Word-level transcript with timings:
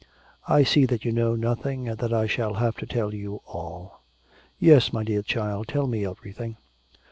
'I 0.47 0.63
see 0.63 0.85
that 0.85 1.05
you 1.05 1.11
know 1.11 1.35
nothing, 1.35 1.87
and 1.87 1.99
that 1.99 2.11
I 2.11 2.25
shall 2.25 2.55
have 2.55 2.75
to 2.77 2.87
tell 2.87 3.13
you 3.13 3.41
all.' 3.45 4.01
'Yes, 4.57 4.91
my 4.91 5.03
dear 5.03 5.21
child, 5.21 5.67
tell 5.67 5.85
me 5.85 6.07
everything.' 6.07 6.57